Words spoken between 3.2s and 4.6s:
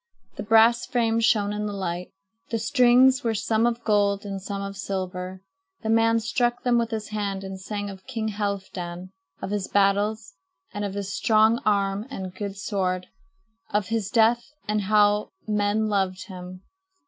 were some of gold and